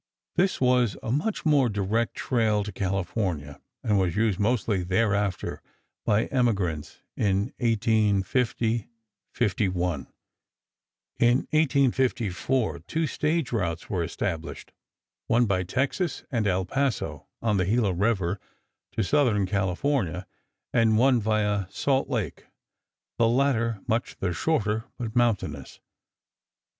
[0.35, 5.61] This was a much more direct trail to California and was used mostly thereafter
[6.05, 8.89] by emigrants in 1850
[9.31, 10.07] 51.
[11.19, 14.71] In 1854 two stage routes were established,
[15.27, 18.39] one by Texas and El Paso, on the Gila River,
[18.93, 20.25] to Southern California,
[20.73, 22.47] and one via Salt Lake,
[23.19, 25.79] the latter much the shorter, but mountainous.